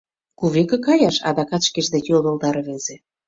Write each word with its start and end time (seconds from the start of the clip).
—Кувеке 0.39 0.77
каяш?— 0.85 1.15
адакат 1.29 1.63
шкеж 1.67 1.87
деч 1.93 2.05
йодылда 2.11 2.49
рвезе. 2.55 2.95